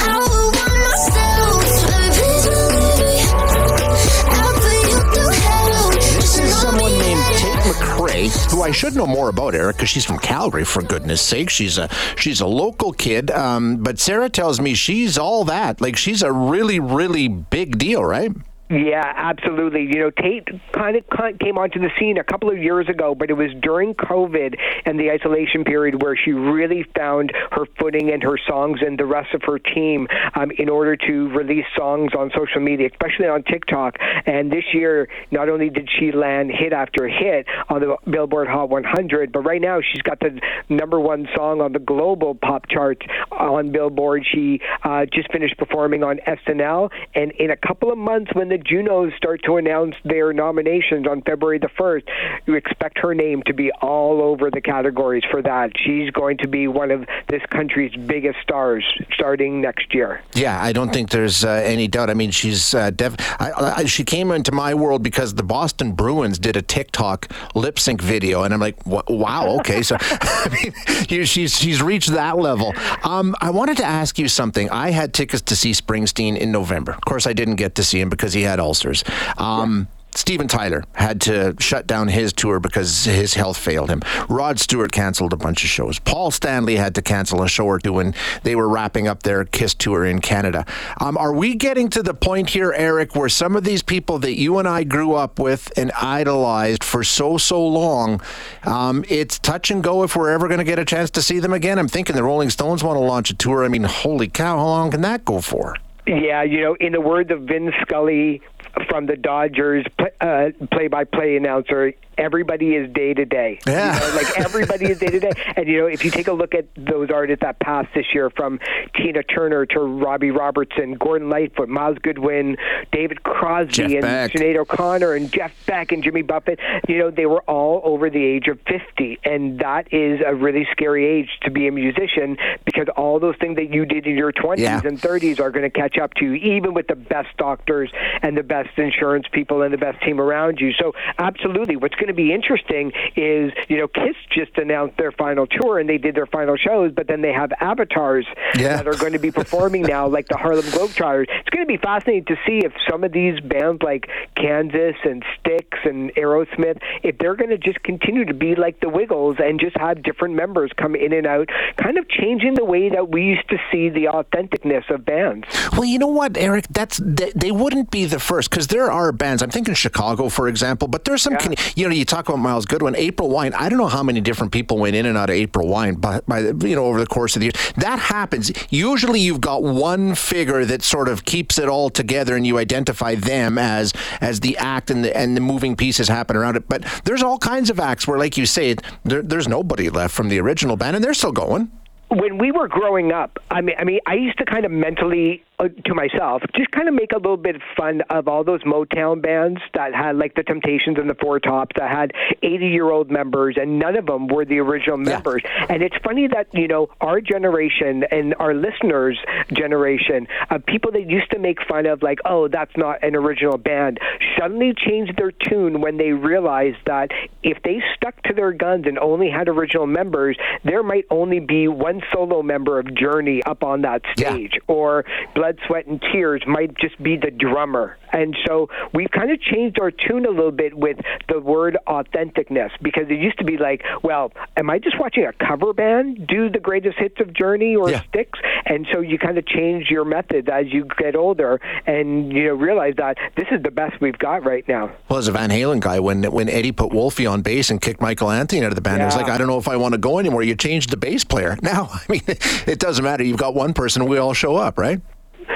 I 8.61 8.71
should 8.71 8.95
know 8.95 9.07
more 9.07 9.29
about, 9.29 9.55
Eric, 9.55 9.77
because 9.77 9.89
she's 9.89 10.05
from 10.05 10.19
Calgary. 10.19 10.65
For 10.65 10.81
goodness' 10.81 11.21
sake, 11.21 11.49
she's 11.49 11.77
a 11.77 11.89
she's 12.15 12.41
a 12.41 12.47
local 12.47 12.91
kid. 12.91 13.31
Um, 13.31 13.77
but 13.77 13.99
Sarah 13.99 14.29
tells 14.29 14.59
me 14.59 14.73
she's 14.73 15.17
all 15.17 15.45
that. 15.45 15.81
Like 15.81 15.97
she's 15.97 16.21
a 16.21 16.31
really, 16.31 16.79
really 16.79 17.27
big 17.27 17.77
deal, 17.77 18.03
right? 18.03 18.31
Yeah, 18.69 19.01
absolutely. 19.15 19.81
You 19.81 19.97
know, 19.99 20.11
Tate 20.11 20.47
kind 20.71 20.95
of 20.95 21.39
came 21.39 21.57
onto 21.57 21.79
the 21.79 21.89
scene 21.99 22.19
a 22.19 22.23
couple 22.23 22.51
of 22.51 22.57
years 22.59 22.87
ago, 22.87 23.15
but 23.15 23.31
it 23.31 23.33
was 23.33 23.49
during 23.63 23.95
COVID 23.95 24.55
and 24.85 24.99
the 24.99 25.09
isolation 25.09 25.63
period 25.63 26.03
where 26.03 26.15
she 26.15 26.33
really 26.33 26.85
found 26.95 27.33
her 27.51 27.65
footing 27.79 28.11
and 28.11 28.21
her 28.21 28.37
songs 28.47 28.81
and 28.85 28.99
the 28.99 29.07
rest 29.07 29.33
of 29.33 29.41
her 29.41 29.57
team 29.57 30.07
um, 30.35 30.51
in 30.59 30.69
order 30.69 30.95
to 30.95 31.29
release 31.29 31.65
songs 31.75 32.11
on 32.15 32.29
social 32.37 32.61
media, 32.61 32.87
especially 32.91 33.25
on 33.25 33.41
TikTok. 33.41 33.95
And 34.27 34.51
this 34.51 34.65
year, 34.71 35.09
not 35.31 35.49
only 35.49 35.71
did 35.71 35.89
she 35.99 36.11
land 36.11 36.51
hit 36.51 36.71
after 36.71 37.07
hit 37.07 37.47
on 37.69 37.81
the 37.81 37.97
Billboard 38.07 38.47
Hot 38.49 38.69
100, 38.69 39.31
but 39.31 39.39
right 39.39 39.61
now 39.61 39.79
she's 39.81 40.03
got 40.03 40.19
the 40.19 40.39
number 40.69 40.99
one 40.99 41.27
song 41.35 41.59
on 41.59 41.73
the 41.73 41.79
global 41.79 42.35
pop 42.35 42.67
charts 42.69 43.01
on 43.31 43.71
Billboard. 43.71 44.27
She 44.31 44.61
uh, 44.83 45.07
just 45.11 45.31
finished 45.31 45.57
performing 45.57 46.03
on 46.03 46.19
SNL, 46.27 46.91
and 47.15 47.31
in 47.31 47.49
a 47.49 47.57
couple 47.57 47.91
of 47.91 47.97
months, 47.97 48.29
when 48.35 48.49
the 48.49 48.58
Junos 48.65 49.13
start 49.15 49.41
to 49.45 49.57
announce 49.57 49.95
their 50.03 50.33
nominations 50.33 51.07
on 51.07 51.21
February 51.21 51.59
the 51.59 51.69
1st, 51.69 52.03
you 52.45 52.55
expect 52.55 52.99
her 52.99 53.13
name 53.13 53.43
to 53.45 53.53
be 53.53 53.71
all 53.81 54.21
over 54.21 54.49
the 54.51 54.61
categories 54.61 55.23
for 55.29 55.41
that. 55.41 55.71
She's 55.77 56.09
going 56.11 56.37
to 56.39 56.47
be 56.47 56.67
one 56.67 56.91
of 56.91 57.05
this 57.27 57.41
country's 57.49 57.95
biggest 57.95 58.39
stars 58.41 58.83
starting 59.13 59.61
next 59.61 59.93
year. 59.93 60.21
Yeah, 60.33 60.61
I 60.61 60.73
don't 60.73 60.91
think 60.91 61.09
there's 61.09 61.43
uh, 61.43 61.49
any 61.49 61.87
doubt. 61.87 62.09
I 62.09 62.13
mean, 62.13 62.31
she's 62.31 62.73
uh, 62.73 62.91
def- 62.91 63.15
I, 63.39 63.51
I, 63.77 63.85
she 63.85 64.03
came 64.03 64.31
into 64.31 64.51
my 64.51 64.73
world 64.73 65.03
because 65.03 65.35
the 65.35 65.43
Boston 65.43 65.93
Bruins 65.93 66.39
did 66.39 66.55
a 66.55 66.61
TikTok 66.61 67.31
lip 67.55 67.79
sync 67.79 68.01
video, 68.01 68.43
and 68.43 68.53
I'm 68.53 68.59
like, 68.59 68.85
wow, 68.85 69.57
okay, 69.59 69.81
so 69.81 69.97
I 70.01 70.49
mean, 70.49 71.25
she's 71.25 71.57
she's 71.57 71.81
reached 71.81 72.09
that 72.11 72.37
level. 72.37 72.73
Um, 73.03 73.35
I 73.41 73.49
wanted 73.49 73.77
to 73.77 73.85
ask 73.85 74.17
you 74.19 74.27
something. 74.27 74.69
I 74.69 74.91
had 74.91 75.13
tickets 75.13 75.41
to 75.43 75.55
see 75.55 75.71
Springsteen 75.71 76.37
in 76.37 76.51
November. 76.51 76.93
Of 76.93 77.01
course, 77.01 77.27
I 77.27 77.33
didn't 77.33 77.55
get 77.55 77.75
to 77.75 77.83
see 77.83 77.99
him 77.99 78.09
because 78.09 78.33
he 78.33 78.43
had 78.49 78.59
ulcers. 78.59 79.03
Um, 79.37 79.87
yeah. 79.89 79.95
Steven 80.15 80.47
Tyler 80.47 80.83
had 80.95 81.21
to 81.21 81.55
shut 81.59 81.85
down 81.85 82.07
his 82.07 82.33
tour 82.33 82.59
because 82.59 83.05
his 83.05 83.35
health 83.35 83.57
failed 83.57 83.89
him. 83.89 84.01
Rod 84.27 84.59
Stewart 84.59 84.91
canceled 84.91 85.33
a 85.33 85.37
bunch 85.37 85.63
of 85.63 85.69
shows. 85.69 85.99
Paul 85.99 86.31
Stanley 86.31 86.75
had 86.77 86.95
to 86.95 87.01
cancel 87.01 87.43
a 87.43 87.47
show 87.47 87.65
or 87.65 87.79
two 87.79 87.93
when 87.93 88.15
they 88.43 88.55
were 88.55 88.67
wrapping 88.67 89.07
up 89.07 89.23
their 89.23 89.45
Kiss 89.45 89.73
tour 89.75 90.03
in 90.05 90.19
Canada. 90.19 90.65
Um, 90.99 91.15
are 91.17 91.31
we 91.31 91.55
getting 91.55 91.89
to 91.89 92.01
the 92.01 92.13
point 92.13 92.49
here, 92.49 92.73
Eric, 92.75 93.15
where 93.15 93.29
some 93.29 93.55
of 93.55 93.63
these 93.63 93.83
people 93.83 94.17
that 94.19 94.37
you 94.37 94.57
and 94.57 94.67
I 94.67 94.83
grew 94.83 95.13
up 95.13 95.37
with 95.37 95.71
and 95.77 95.91
idolized 96.01 96.83
for 96.83 97.03
so, 97.03 97.37
so 97.37 97.65
long, 97.65 98.21
um, 98.63 99.05
it's 99.07 99.37
touch 99.37 99.69
and 99.69 99.83
go 99.83 100.03
if 100.03 100.15
we're 100.15 100.31
ever 100.31 100.47
going 100.47 100.57
to 100.57 100.63
get 100.63 100.79
a 100.79 100.85
chance 100.85 101.11
to 101.11 101.21
see 101.21 101.39
them 101.39 101.53
again? 101.53 101.77
I'm 101.77 101.87
thinking 101.87 102.15
the 102.15 102.23
Rolling 102.23 102.49
Stones 102.49 102.83
want 102.83 102.97
to 102.97 103.01
launch 103.01 103.29
a 103.29 103.35
tour. 103.35 103.63
I 103.63 103.67
mean, 103.67 103.83
holy 103.83 104.27
cow, 104.27 104.57
how 104.57 104.65
long 104.65 104.91
can 104.91 105.01
that 105.01 105.23
go 105.23 105.39
for? 105.39 105.75
Yeah, 106.09 106.41
you 106.41 106.61
know, 106.61 106.75
in 106.79 106.93
the 106.93 107.01
words 107.01 107.29
of 107.29 107.41
Vin 107.41 107.71
Scully 107.81 108.41
from 108.89 109.05
the 109.05 109.15
Dodgers 109.15 109.85
uh, 110.21 110.49
play-by-play 110.71 111.37
announcer, 111.37 111.93
everybody 112.19 112.75
is 112.75 112.91
day 112.91 113.13
to 113.13 113.25
day. 113.25 113.59
Yeah. 113.65 113.93
You 113.93 113.99
know, 113.99 114.15
like 114.15 114.39
everybody 114.39 114.85
is 114.85 114.99
day 114.99 115.07
to 115.07 115.19
day. 115.19 115.31
And 115.55 115.67
you 115.67 115.79
know, 115.79 115.87
if 115.87 116.03
you 116.03 116.11
take 116.11 116.27
a 116.27 116.33
look 116.33 116.53
at 116.53 116.67
those 116.75 117.09
artists 117.09 117.41
that 117.41 117.59
passed 117.59 117.89
this 117.95 118.05
year, 118.13 118.29
from 118.29 118.59
Tina 118.95 119.23
Turner 119.23 119.65
to 119.67 119.79
Robbie 119.79 120.31
Robertson, 120.31 120.93
Gordon 120.93 121.29
Lightfoot, 121.29 121.69
Myles 121.69 121.97
Goodwyn, 121.99 122.57
David 122.91 123.23
Crosby, 123.23 123.73
Jeff 123.73 123.91
and 123.91 124.01
Beck. 124.01 124.31
Sinead 124.31 124.57
O'Connor, 124.57 125.13
and 125.13 125.31
Jeff 125.31 125.51
Beck 125.65 125.91
and 125.91 126.03
Jimmy 126.03 126.21
Buffett, 126.21 126.59
you 126.87 126.97
know, 126.97 127.09
they 127.09 127.25
were 127.25 127.41
all 127.41 127.81
over 127.83 128.09
the 128.09 128.23
age 128.23 128.47
of 128.47 128.59
50, 128.67 129.19
and 129.23 129.59
that 129.59 129.93
is 129.93 130.19
a 130.25 130.35
really 130.35 130.67
scary 130.71 131.05
age 131.05 131.29
to 131.43 131.51
be 131.51 131.67
a 131.67 131.71
musician 131.71 132.37
because 132.65 132.87
all 132.97 133.19
those 133.19 133.35
things 133.37 133.55
that 133.55 133.73
you 133.73 133.85
did 133.85 134.05
in 134.05 134.15
your 134.15 134.31
20s 134.31 134.59
yeah. 134.59 134.81
and 134.83 134.99
30s 134.99 135.39
are 135.39 135.51
going 135.51 135.63
to 135.63 135.69
catch 135.69 135.97
up 135.97 136.13
to 136.15 136.25
you, 136.25 136.33
even 136.33 136.73
with 136.73 136.87
the 136.87 136.95
best 136.95 137.29
doctors 137.37 137.91
and 138.21 138.37
the 138.37 138.43
best 138.43 138.77
insurance 138.77 139.25
people 139.31 139.61
and 139.61 139.73
the 139.73 139.77
best 139.77 140.01
team 140.03 140.19
around 140.19 140.59
you. 140.59 140.73
So, 140.73 140.93
absolutely, 141.17 141.75
what's 141.75 141.95
going 141.95 142.07
to 142.09 142.13
be 142.13 142.33
interesting 142.33 142.91
is, 143.15 143.51
you 143.67 143.77
know, 143.77 143.87
Kiss 143.87 144.15
just 144.31 144.57
announced 144.57 144.97
their 144.97 145.11
final 145.11 145.47
tour 145.47 145.79
and 145.79 145.89
they 145.89 145.97
did 145.97 146.15
their 146.15 146.25
final 146.25 146.57
shows, 146.57 146.91
but 146.91 147.07
then 147.07 147.21
they 147.21 147.33
have 147.33 147.51
avatars 147.59 148.25
yeah. 148.55 148.77
that 148.77 148.87
are 148.87 148.95
going 148.95 149.13
to 149.13 149.19
be 149.19 149.31
performing 149.31 149.83
now, 149.83 150.07
like 150.07 150.27
the 150.27 150.37
Harlem 150.37 150.65
Globetrotters. 150.65 151.27
It's 151.29 151.49
going 151.49 151.65
to 151.65 151.67
be 151.67 151.77
fascinating 151.77 152.25
to 152.25 152.35
see 152.45 152.65
if 152.65 152.73
some 152.89 153.03
of 153.03 153.11
these 153.11 153.39
bands 153.39 153.81
like 153.81 154.09
Kansas 154.35 154.95
and 155.03 155.23
Styx 155.39 155.77
and 155.83 156.13
Aerosmith, 156.15 156.81
if 157.03 157.17
they're 157.17 157.35
going 157.35 157.49
to 157.51 157.57
just 157.57 157.81
continue 157.83 158.25
to 158.25 158.33
be 158.33 158.55
like 158.55 158.79
the 158.79 158.89
Wiggles 158.89 159.37
and 159.39 159.59
just 159.59 159.77
have 159.77 160.03
different 160.03 160.35
members 160.35 160.71
come 160.77 160.95
in 160.95 161.13
and 161.13 161.25
out, 161.25 161.49
kind 161.77 161.97
of 161.97 162.07
changing 162.09 162.55
the 162.55 162.65
way 162.65 162.89
that 162.89 163.09
we 163.09 163.23
used 163.23 163.49
to 163.49 163.57
see 163.71 163.89
the 163.89 164.05
authenticness 164.05 164.89
of 164.89 165.05
bands. 165.05 165.47
Well, 165.73 165.85
you 165.85 165.99
know 165.99 166.07
what, 166.07 166.37
Eric? 166.37 166.65
That's 166.69 166.99
they, 167.03 167.31
they 167.35 167.51
wouldn't 167.51 167.91
be 167.91 168.05
the 168.05 168.19
first 168.19 168.49
because 168.49 168.67
there 168.67 168.91
are 168.91 169.11
bands. 169.11 169.41
I'm 169.41 169.49
thinking 169.49 169.73
Chicago, 169.73 170.29
for 170.29 170.47
example, 170.47 170.87
but 170.87 171.05
there's 171.05 171.21
some. 171.21 171.33
Yeah. 171.33 171.55
You 171.75 171.87
know, 171.87 171.93
you 171.99 172.05
talk 172.05 172.27
about 172.29 172.39
Myles 172.39 172.65
Goodwyn, 172.65 172.95
April 172.95 173.29
Wine. 173.29 173.53
I 173.53 173.69
don't 173.69 173.77
know 173.77 173.87
how 173.87 174.01
many 174.01 174.21
different 174.21 174.51
people 174.51 174.77
went 174.77 174.95
in 174.95 175.05
and 175.05 175.17
out 175.17 175.29
of 175.29 175.35
April 175.35 175.67
Wine, 175.67 175.95
but 175.95 176.25
by 176.25 176.41
the, 176.41 176.67
you 176.67 176.75
know 176.75 176.85
over 176.85 176.99
the 176.99 177.05
course 177.05 177.35
of 177.35 177.41
the 177.41 177.47
year, 177.47 177.73
that 177.77 177.99
happens. 177.99 178.51
Usually, 178.69 179.19
you've 179.19 179.41
got 179.41 179.61
one 179.61 180.15
figure 180.15 180.65
that 180.65 180.81
sort 180.81 181.09
of 181.09 181.25
keeps 181.25 181.59
it 181.59 181.67
all 181.67 181.89
together, 181.89 182.35
and 182.35 182.47
you 182.47 182.57
identify 182.57 183.15
them 183.15 183.57
as 183.57 183.93
as 184.21 184.39
the 184.39 184.57
act 184.57 184.89
and 184.89 185.03
the 185.03 185.15
and 185.15 185.35
the 185.35 185.41
moving 185.41 185.75
pieces 185.75 186.07
happen 186.07 186.35
around 186.35 186.55
it. 186.55 186.67
But 186.67 186.85
there's 187.03 187.21
all 187.21 187.37
kinds 187.37 187.69
of 187.69 187.79
acts 187.79 188.07
where, 188.07 188.17
like 188.17 188.37
you 188.37 188.45
say, 188.45 188.75
there, 189.03 189.21
there's 189.21 189.47
nobody 189.47 189.89
left 189.89 190.15
from 190.15 190.29
the 190.29 190.39
original 190.39 190.77
band, 190.77 190.95
and 190.95 191.03
they're 191.03 191.13
still 191.13 191.33
going 191.33 191.71
when 192.09 192.39
we 192.39 192.51
were 192.51 192.67
growing 192.67 193.11
up, 193.11 193.37
I 193.51 193.61
mean, 193.61 193.75
I 193.77 193.83
mean, 193.83 193.99
I 194.07 194.15
used 194.15 194.39
to 194.39 194.45
kind 194.45 194.65
of 194.65 194.71
mentally 194.71 195.43
Uh, 195.59 195.67
to 195.83 195.93
myself, 195.93 196.41
just 196.55 196.71
kind 196.71 196.87
of 196.87 196.93
make 196.93 197.11
a 197.11 197.17
little 197.17 197.35
bit 197.35 197.55
of 197.55 197.61
fun 197.75 198.01
of 198.09 198.29
all 198.29 198.45
those 198.45 198.63
Motown 198.63 199.21
bands 199.21 199.59
that 199.73 199.93
had 199.93 200.15
like 200.15 200.33
the 200.35 200.43
Temptations 200.43 200.97
and 200.97 201.09
the 201.09 201.15
Four 201.15 201.41
Tops 201.41 201.75
that 201.77 201.89
had 201.89 202.13
80 202.41 202.67
year 202.67 202.89
old 202.89 203.11
members, 203.11 203.57
and 203.59 203.77
none 203.77 203.97
of 203.97 204.05
them 204.05 204.27
were 204.27 204.45
the 204.45 204.59
original 204.59 204.97
members. 204.97 205.41
Yeah. 205.43 205.65
And 205.69 205.83
it's 205.83 205.97
funny 206.01 206.27
that 206.27 206.47
you 206.53 206.69
know 206.69 206.87
our 207.01 207.19
generation 207.19 208.05
and 208.09 208.35
our 208.39 208.53
listeners' 208.53 209.19
generation 209.51 210.27
of 210.49 210.65
people 210.65 210.91
that 210.93 211.09
used 211.09 211.29
to 211.31 211.39
make 211.39 211.59
fun 211.67 211.85
of 211.87 212.01
like, 212.01 212.19
oh, 212.23 212.47
that's 212.47 212.75
not 212.77 213.03
an 213.03 213.17
original 213.17 213.57
band, 213.57 213.99
suddenly 214.39 214.73
changed 214.77 215.17
their 215.17 215.31
tune 215.31 215.81
when 215.81 215.97
they 215.97 216.11
realized 216.11 216.77
that 216.85 217.11
if 217.43 217.61
they 217.63 217.81
stuck 217.95 218.21
to 218.23 218.33
their 218.33 218.53
guns 218.53 218.85
and 218.87 218.97
only 218.99 219.29
had 219.29 219.49
original 219.49 219.87
members, 219.87 220.37
there 220.63 220.83
might 220.83 221.05
only 221.09 221.39
be 221.41 221.67
one 221.67 222.01
solo 222.13 222.41
member 222.41 222.79
of 222.79 222.95
Journey 222.95 223.43
up 223.43 223.63
on 223.63 223.81
that 223.81 224.01
stage, 224.15 224.53
yeah. 224.53 224.59
or 224.67 225.05
Blood, 225.35 225.48
Sweat, 225.67 225.87
and 225.87 226.01
Tears 226.01 226.43
might 226.47 226.77
just 226.77 227.01
be 227.01 227.17
the 227.17 227.31
drummer. 227.31 227.97
And 228.11 228.35
so 228.47 228.69
we've 228.93 229.11
kind 229.11 229.31
of 229.31 229.39
changed 229.39 229.79
our 229.79 229.91
tune 229.91 230.25
a 230.25 230.29
little 230.29 230.51
bit 230.51 230.75
with 230.75 230.97
the 231.27 231.39
word 231.39 231.77
authenticness 231.87 232.71
because 232.81 233.03
it 233.09 233.19
used 233.19 233.37
to 233.39 233.43
be 233.43 233.57
like, 233.57 233.83
well, 234.03 234.31
am 234.57 234.69
I 234.69 234.79
just 234.79 234.99
watching 234.99 235.25
a 235.25 235.33
cover 235.33 235.73
band 235.73 236.27
do 236.27 236.49
the 236.49 236.59
greatest 236.59 236.97
hits 236.97 237.19
of 237.19 237.33
Journey 237.33 237.75
or 237.75 237.89
yeah. 237.89 238.01
Styx? 238.09 238.39
And 238.65 238.87
so 238.91 239.01
you 239.01 239.17
kind 239.19 239.37
of 239.37 239.45
change 239.45 239.89
your 239.89 240.05
method 240.05 240.49
as 240.49 240.71
you 240.71 240.87
get 240.97 241.15
older 241.15 241.59
and 241.85 242.31
you 242.33 242.45
know 242.45 242.55
realize 242.55 242.95
that 242.97 243.17
this 243.35 243.47
is 243.51 243.61
the 243.63 243.71
best 243.71 244.01
we've 244.01 244.17
got 244.17 244.43
right 244.43 244.67
now. 244.67 244.91
Well, 245.07 245.19
as 245.19 245.27
a 245.27 245.31
Van 245.31 245.49
Halen 245.49 245.79
guy, 245.79 245.99
when 245.99 246.23
when 246.23 246.49
Eddie 246.49 246.71
put 246.71 246.91
Wolfie 246.91 247.25
on 247.25 247.41
bass 247.41 247.69
and 247.69 247.81
kicked 247.81 248.01
Michael 248.01 248.31
Anthony 248.31 248.63
out 248.63 248.71
of 248.71 248.75
the 248.75 248.81
band, 248.81 248.97
yeah. 248.97 249.03
I 249.03 249.05
was 249.07 249.15
like, 249.15 249.29
I 249.29 249.37
don't 249.37 249.47
know 249.47 249.57
if 249.57 249.67
I 249.67 249.75
want 249.75 249.93
to 249.93 249.97
go 249.97 250.19
anymore. 250.19 250.43
You 250.43 250.55
changed 250.55 250.89
the 250.89 250.97
bass 250.97 251.23
player. 251.23 251.57
Now, 251.69 251.89
I 251.91 252.01
mean, 252.09 252.21
it 252.25 252.79
doesn't 252.79 253.03
matter. 253.03 253.23
You've 253.23 253.37
got 253.37 253.53
one 253.53 253.73
person, 253.73 254.05
we 254.05 254.17
all 254.17 254.33
show 254.33 254.55
up, 254.55 254.79
right? 254.79 255.01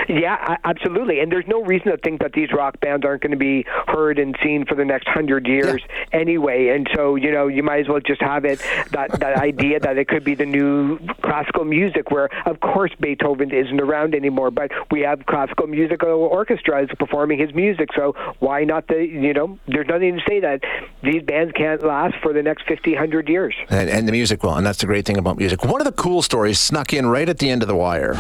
Yeah, 0.08 0.58
absolutely. 0.64 1.20
And 1.20 1.32
there's 1.32 1.48
no 1.48 1.64
reason 1.64 1.92
to 1.92 1.98
think 1.98 2.22
that 2.22 2.34
these 2.34 2.52
rock 2.52 2.80
bands 2.80 3.06
aren't 3.06 3.22
going 3.22 3.32
to 3.32 3.38
be 3.38 3.66
heard 3.88 4.20
and 4.20 4.36
seen 4.44 4.66
for 4.66 4.76
the 4.76 4.86
next 4.86 5.08
hundred 5.08 5.48
years 5.48 5.82
yeah. 5.88 6.20
anyway. 6.20 6.70
And 6.70 6.88
so, 6.94 7.16
you 7.16 7.32
know, 7.32 7.48
you 7.48 7.64
might 7.64 7.82
as 7.82 7.88
well 7.88 8.00
just 8.00 8.22
have 8.22 8.46
it 8.46 8.60
that 8.92 9.20
that 9.20 9.38
idea 9.38 9.80
that 9.80 9.98
it 9.98 10.08
could 10.08 10.24
be 10.24 10.36
the 10.36 10.46
new 10.46 11.00
classical 11.22 11.66
music, 11.66 12.12
where 12.12 12.30
of 12.48 12.60
course 12.60 12.92
Beethoven 13.00 13.52
isn't 13.54 13.80
around 13.80 14.16
anymore, 14.16 14.52
but 14.52 14.72
we 14.92 15.02
have 15.02 15.26
classical 15.26 15.68
musical 15.68 16.10
orchestras 16.10 16.90
performing 16.98 17.40
his 17.40 17.54
music. 17.54 17.90
So 17.96 18.14
why 18.40 18.64
not 18.64 18.88
the 18.88 19.06
you 19.06 19.34
know? 19.34 19.60
There's 19.68 19.88
nothing 19.88 20.18
to 20.18 20.22
say 20.28 20.40
that 20.42 20.62
these 21.04 21.24
bands 21.24 21.54
can't 21.54 21.84
last 21.84 22.16
for 22.22 22.34
the 22.34 22.44
next 22.44 22.68
50, 22.68 22.92
100 22.92 23.30
years. 23.30 23.56
And, 23.70 23.90
and 23.90 24.08
the 24.08 24.12
music 24.12 24.44
will, 24.44 24.56
and 24.56 24.66
that's 24.66 24.80
the 24.80 24.86
great 24.86 25.06
thing 25.06 25.18
about 25.18 25.38
music. 25.38 25.64
One 25.64 25.82
of 25.82 25.86
the 25.86 25.92
cool 25.92 26.22
stories 26.22 26.60
snuck 26.60 26.94
in 26.94 27.06
right 27.08 27.28
at 27.28 27.40
the 27.40 27.50
end 27.50 27.62
of 27.62 27.68
the 27.68 27.76
wire. 27.76 28.14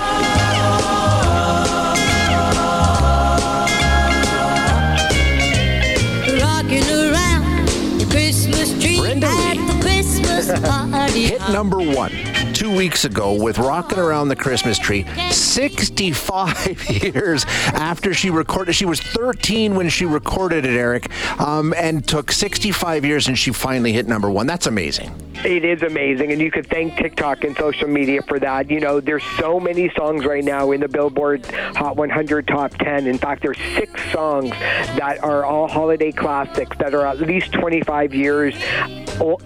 Hit 11.13 11.42
number 11.51 11.77
one 11.77 12.12
two 12.53 12.75
weeks 12.75 13.03
ago 13.03 13.34
with 13.34 13.58
Rocking 13.58 13.98
Around 13.98 14.27
the 14.27 14.36
Christmas 14.36 14.77
Tree, 14.77 15.06
65 15.32 16.89
years 17.15 17.46
after 17.74 18.13
she 18.13 18.30
recorded. 18.30 18.74
She 18.74 18.86
was 18.86 19.00
13 19.00 19.75
when 19.75 19.89
she 19.89 20.06
recorded 20.06 20.65
it, 20.65 20.77
Eric, 20.77 21.10
um, 21.42 21.74
and 21.75 22.08
took 22.08 22.32
65 22.32 23.06
years 23.06 23.27
and 23.27 23.38
she 23.38 23.51
finally 23.51 23.92
hit 23.92 24.08
number 24.08 24.30
one. 24.30 24.46
That's 24.48 24.68
amazing. 24.68 25.13
It 25.44 25.65
is 25.65 25.82
amazing, 25.82 26.32
and 26.32 26.39
you 26.39 26.51
could 26.51 26.68
thank 26.68 26.96
TikTok 26.96 27.44
and 27.44 27.56
social 27.58 27.89
media 27.89 28.22
for 28.22 28.39
that. 28.39 28.70
You 28.70 28.80
know, 28.80 29.01
there's 29.01 29.24
so 29.38 29.60
many 29.60 29.89
songs 29.94 30.24
right 30.25 30.44
now 30.44 30.72
in 30.72 30.80
the 30.80 30.88
Billboard 30.88 31.46
Hot 31.46 31.98
100 31.98 32.48
Top 32.48 32.72
10. 32.75 33.08
In 33.08 33.18
fact, 33.18 33.42
there's 33.42 33.58
six 33.75 33.92
songs 34.13 34.51
that 34.51 35.22
are 35.22 35.44
all 35.44 35.68
holiday 35.68 36.13
classics 36.13 36.77
that 36.77 36.94
are 36.94 37.06
at 37.06 37.20
least 37.20 37.51
25 37.51 38.13
years 38.13 38.56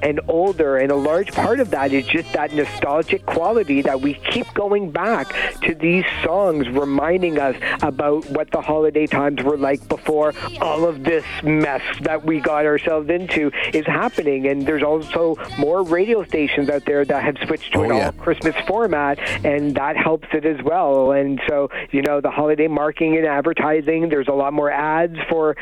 and 0.02 0.20
older, 0.28 0.78
and 0.78 0.92
a 0.92 0.96
large 0.96 1.32
part 1.32 1.60
of 1.60 1.70
that 1.72 1.92
is 1.92 2.06
just 2.06 2.32
that 2.34 2.54
nostalgic 2.54 3.26
quality 3.26 3.82
that 3.82 4.02
we 4.02 4.16
keep 4.16 4.52
going 4.54 4.92
back 4.92 5.34
to 5.62 5.76
these 5.76 6.06
songs, 6.24 6.68
reminding 6.70 7.40
us 7.40 7.56
about 7.82 8.26
what 8.30 8.52
the 8.52 8.62
holiday 8.62 9.08
times 9.08 9.42
were 9.44 9.58
like 9.58 9.88
before 9.88 10.34
all 10.62 10.86
of 10.86 11.04
this 11.04 11.26
mess 11.44 11.82
that 12.02 12.24
we 12.24 12.40
got 12.40 12.66
ourselves 12.66 13.10
into 13.10 13.52
is 13.74 13.86
happening. 13.86 14.48
And 14.48 14.66
there's 14.66 14.84
also 14.84 15.36
more 15.58 15.84
radio 15.84 16.24
stations 16.24 16.70
out 16.70 16.86
there 16.86 17.06
that 17.06 17.24
have 17.24 17.38
switched 17.46 17.74
to 17.74 17.80
oh, 17.80 17.84
an 17.84 17.96
yeah. 17.96 18.06
all 18.08 18.12
Christmas 18.14 18.56
format, 18.68 19.20
and 19.46 19.76
that 19.76 19.98
helps 19.98 20.28
it 20.34 20.46
as 20.46 20.62
well. 20.64 21.12
And 21.12 21.42
so, 21.48 21.70
you 21.92 22.02
know, 22.02 22.22
the 22.22 22.32
holiday 22.32 22.68
marketing 22.68 23.18
and 23.18 23.26
advertising, 23.26 24.10
there's 24.10 24.28
a 24.28 24.34
lot 24.34 24.54
more 24.54 24.72
ads 24.72 25.18
for 25.30 25.56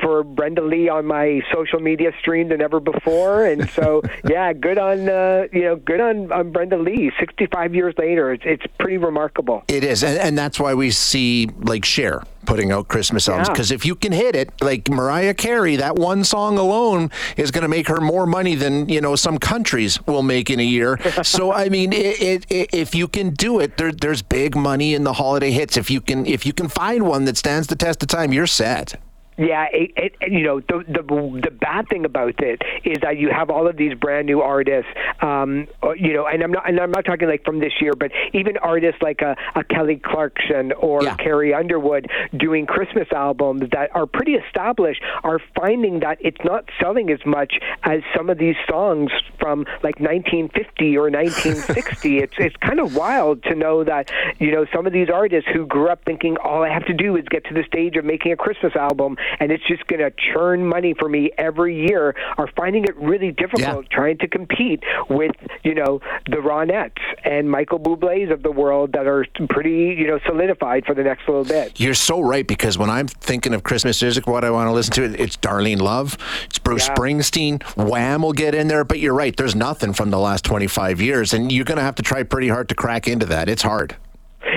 for 0.00 0.22
Brenda 0.22 0.62
Lee 0.62 0.88
on 0.88 1.06
my 1.06 1.42
social 1.52 1.80
media 1.80 2.12
stream 2.20 2.48
than 2.48 2.60
ever 2.60 2.80
before. 2.80 3.44
And 3.44 3.59
so, 3.68 4.02
yeah, 4.28 4.52
good 4.52 4.78
on 4.78 5.08
uh, 5.08 5.46
you 5.52 5.62
know, 5.62 5.76
good 5.76 6.00
on, 6.00 6.32
on 6.32 6.52
Brenda 6.52 6.76
Lee. 6.76 7.12
65 7.18 7.74
years 7.74 7.94
later, 7.98 8.32
it's, 8.32 8.44
it's 8.46 8.64
pretty 8.78 8.98
remarkable. 8.98 9.64
It 9.68 9.84
is, 9.84 10.02
and, 10.02 10.18
and 10.18 10.38
that's 10.38 10.58
why 10.58 10.74
we 10.74 10.90
see 10.90 11.48
like 11.58 11.84
Cher 11.84 12.22
putting 12.46 12.72
out 12.72 12.88
Christmas 12.88 13.28
albums 13.28 13.48
because 13.48 13.70
yeah. 13.70 13.76
if 13.76 13.86
you 13.86 13.94
can 13.94 14.12
hit 14.12 14.34
it, 14.34 14.50
like 14.60 14.88
Mariah 14.88 15.34
Carey, 15.34 15.76
that 15.76 15.96
one 15.96 16.24
song 16.24 16.58
alone 16.58 17.10
is 17.36 17.50
going 17.50 17.62
to 17.62 17.68
make 17.68 17.88
her 17.88 18.00
more 18.00 18.26
money 18.26 18.54
than 18.54 18.88
you 18.88 19.00
know 19.00 19.16
some 19.16 19.38
countries 19.38 20.04
will 20.06 20.22
make 20.22 20.50
in 20.50 20.60
a 20.60 20.64
year. 20.64 20.98
so 21.22 21.52
I 21.52 21.68
mean, 21.68 21.92
it, 21.92 22.20
it, 22.20 22.46
it, 22.50 22.70
if 22.72 22.94
you 22.94 23.08
can 23.08 23.30
do 23.30 23.60
it, 23.60 23.76
there, 23.76 23.92
there's 23.92 24.22
big 24.22 24.56
money 24.56 24.94
in 24.94 25.04
the 25.04 25.14
holiday 25.14 25.50
hits. 25.50 25.76
If 25.76 25.90
you 25.90 26.00
can, 26.00 26.26
if 26.26 26.46
you 26.46 26.52
can 26.52 26.68
find 26.68 27.06
one 27.06 27.24
that 27.26 27.36
stands 27.36 27.68
the 27.68 27.76
test 27.76 28.02
of 28.02 28.08
time, 28.08 28.32
you're 28.32 28.46
set. 28.46 29.00
Yeah, 29.40 29.68
it, 29.72 29.90
it, 29.96 30.30
you 30.30 30.42
know 30.42 30.60
the, 30.60 30.84
the 30.86 31.02
the 31.02 31.50
bad 31.50 31.88
thing 31.88 32.04
about 32.04 32.42
it 32.42 32.60
is 32.84 32.98
that 33.00 33.16
you 33.16 33.30
have 33.30 33.48
all 33.48 33.66
of 33.66 33.78
these 33.78 33.94
brand 33.94 34.26
new 34.26 34.42
artists, 34.42 34.90
um, 35.22 35.66
uh, 35.82 35.92
you 35.92 36.12
know, 36.12 36.26
and 36.26 36.42
I'm 36.42 36.50
not 36.52 36.68
and 36.68 36.78
I'm 36.78 36.90
not 36.90 37.06
talking 37.06 37.26
like 37.26 37.42
from 37.42 37.58
this 37.58 37.72
year, 37.80 37.94
but 37.98 38.10
even 38.34 38.58
artists 38.58 39.00
like 39.00 39.22
a, 39.22 39.36
a 39.54 39.64
Kelly 39.64 39.96
Clarkson 39.96 40.72
or 40.72 41.02
yeah. 41.04 41.16
Carrie 41.16 41.54
Underwood 41.54 42.10
doing 42.36 42.66
Christmas 42.66 43.08
albums 43.12 43.62
that 43.72 43.88
are 43.94 44.04
pretty 44.04 44.34
established 44.34 45.00
are 45.24 45.40
finding 45.56 46.00
that 46.00 46.18
it's 46.20 46.44
not 46.44 46.66
selling 46.78 47.08
as 47.10 47.24
much 47.24 47.54
as 47.84 48.02
some 48.14 48.28
of 48.28 48.36
these 48.36 48.56
songs 48.68 49.10
from 49.38 49.64
like 49.82 49.98
1950 50.00 50.98
or 50.98 51.04
1960. 51.10 52.18
it's 52.18 52.34
it's 52.36 52.56
kind 52.56 52.78
of 52.78 52.94
wild 52.94 53.42
to 53.44 53.54
know 53.54 53.84
that 53.84 54.10
you 54.38 54.50
know 54.50 54.66
some 54.70 54.86
of 54.86 54.92
these 54.92 55.08
artists 55.08 55.48
who 55.50 55.64
grew 55.64 55.88
up 55.88 56.04
thinking 56.04 56.36
all 56.44 56.62
I 56.62 56.68
have 56.68 56.84
to 56.86 56.92
do 56.92 57.16
is 57.16 57.24
get 57.30 57.44
to 57.46 57.54
the 57.54 57.64
stage 57.64 57.96
of 57.96 58.04
making 58.04 58.32
a 58.32 58.36
Christmas 58.36 58.76
album 58.76 59.16
and 59.38 59.52
it's 59.52 59.66
just 59.66 59.86
going 59.86 60.00
to 60.00 60.10
churn 60.32 60.66
money 60.66 60.94
for 60.98 61.08
me 61.08 61.30
every 61.38 61.86
year 61.88 62.14
are 62.38 62.48
finding 62.56 62.84
it 62.84 62.96
really 62.96 63.32
difficult 63.32 63.84
yeah. 63.90 63.96
trying 63.96 64.18
to 64.18 64.28
compete 64.28 64.82
with, 65.08 65.32
you 65.62 65.74
know, 65.74 66.00
the 66.26 66.36
Ronettes 66.36 67.00
and 67.24 67.50
Michael 67.50 67.78
Bublé's 67.78 68.30
of 68.30 68.42
the 68.42 68.50
world 68.50 68.92
that 68.92 69.06
are 69.06 69.26
pretty, 69.48 69.94
you 69.98 70.06
know, 70.06 70.18
solidified 70.26 70.84
for 70.84 70.94
the 70.94 71.02
next 71.02 71.28
little 71.28 71.44
bit. 71.44 71.78
You're 71.78 71.94
so 71.94 72.20
right 72.20 72.46
because 72.46 72.78
when 72.78 72.90
I'm 72.90 73.06
thinking 73.06 73.54
of 73.54 73.62
Christmas 73.62 74.00
music, 74.02 74.26
what 74.26 74.44
I 74.44 74.50
want 74.50 74.68
to 74.68 74.72
listen 74.72 74.94
to, 74.94 75.22
it's 75.22 75.36
Darlene 75.36 75.80
Love, 75.80 76.16
it's 76.44 76.58
Bruce 76.58 76.88
yeah. 76.88 76.94
Springsteen, 76.94 77.62
Wham 77.76 78.22
will 78.22 78.32
get 78.32 78.54
in 78.54 78.68
there, 78.68 78.84
but 78.84 78.98
you're 78.98 79.14
right, 79.14 79.36
there's 79.36 79.54
nothing 79.54 79.92
from 79.92 80.10
the 80.10 80.18
last 80.18 80.44
25 80.44 81.00
years, 81.00 81.32
and 81.32 81.52
you're 81.52 81.64
going 81.64 81.78
to 81.78 81.84
have 81.84 81.94
to 81.96 82.02
try 82.02 82.22
pretty 82.22 82.48
hard 82.48 82.68
to 82.68 82.74
crack 82.74 83.06
into 83.08 83.26
that. 83.26 83.48
It's 83.48 83.62
hard. 83.62 83.96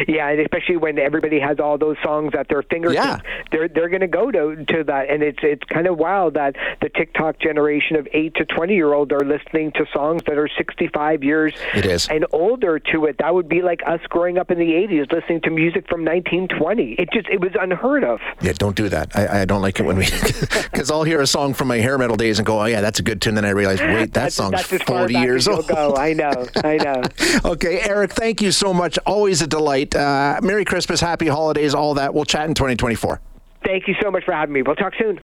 Yeah, 0.08 0.30
and 0.30 0.40
especially 0.40 0.78
when 0.78 0.98
everybody 0.98 1.40
has 1.40 1.60
all 1.60 1.78
those 1.78 1.98
songs 2.04 2.34
at 2.38 2.48
their 2.48 2.64
fingertips, 2.64 3.04
yeah. 3.04 3.20
they're 3.52 3.68
they're 3.68 3.90
going 3.90 4.02
to 4.02 4.08
go 4.08 4.32
to 4.32 4.64
to 4.66 4.84
that, 4.86 5.10
and 5.10 5.22
it's 5.22 5.40
it's 5.42 5.64
kind 5.66 5.88
of 5.88 5.98
wild 5.98 6.36
that 6.36 6.56
the 6.82 6.90
TikTok 6.90 7.40
generation 7.40 7.96
of 7.98 8.08
eight 8.14 8.34
to 8.36 8.46
twenty 8.46 8.76
year 8.76 8.94
olds 8.94 9.12
are 9.12 9.26
listening 9.26 9.72
to 9.74 9.86
songs 9.94 10.22
that 10.26 10.38
are 10.38 10.50
sixty 10.58 10.88
five 10.88 11.24
years 11.24 11.54
it 11.74 11.86
is. 11.86 12.08
and 12.08 12.26
older 12.32 12.80
to 12.80 13.06
it. 13.06 13.18
That 13.20 13.34
would 13.34 13.50
be 13.50 13.62
like 13.62 13.82
us 13.86 14.00
growing 14.10 14.38
up 14.38 14.52
in 14.52 14.58
the 14.58 14.74
eighties 14.74 15.08
listening 15.12 15.42
to 15.42 15.50
music 15.50 15.88
from 15.90 16.04
nineteen 16.04 16.48
twenty. 16.48 16.94
It 16.94 17.10
just 17.12 17.28
it 17.30 17.42
was 17.42 17.52
unheard 17.60 18.04
of. 18.04 18.20
Yeah, 18.42 18.54
don't 18.54 18.76
do 18.76 18.90
that. 18.90 19.16
I, 19.16 19.42
I 19.42 19.46
don't 19.46 19.62
like 19.62 19.80
it 19.80 19.84
when 19.84 19.98
we 19.98 20.06
because 20.72 20.92
I'll 20.92 21.04
hear 21.04 21.22
a 21.22 21.28
song 21.28 21.54
from 21.54 21.68
my 21.68 21.78
hair 21.78 21.98
metal 21.98 22.16
days 22.16 22.40
and 22.40 22.46
go, 22.46 22.62
oh 22.62 22.66
yeah, 22.66 22.82
that's 22.82 23.00
a 23.00 23.04
good 23.04 23.22
tune. 23.22 23.36
Then 23.36 23.46
I 23.46 23.50
realize, 23.50 23.80
wait, 23.82 24.14
that 24.14 24.14
that's, 24.14 24.36
song's 24.36 24.68
that's 24.68 24.84
forty 24.84 25.16
years 25.16 25.48
old. 25.48 25.68
Go. 25.68 25.96
I 25.96 26.14
know, 26.14 26.48
I 26.64 26.78
know. 26.78 27.04
okay, 27.52 27.82
Eric, 27.82 28.12
thank 28.12 28.42
you 28.42 28.52
so 28.52 28.74
much. 28.74 28.98
Always 29.06 29.42
a 29.42 29.48
delight. 29.48 29.73
Uh, 29.96 30.40
Merry 30.42 30.66
Christmas, 30.66 31.02
Happy 31.02 31.28
Holidays, 31.28 31.74
all 31.74 31.96
that. 31.96 32.14
We'll 32.14 32.26
chat 32.26 32.48
in 32.48 32.54
2024. 32.54 33.20
Thank 33.66 33.88
you 33.88 33.96
so 34.02 34.12
much 34.12 34.24
for 34.26 34.34
having 34.34 34.54
me. 34.54 34.62
We'll 34.62 34.76
talk 34.76 34.94
soon. 35.00 35.20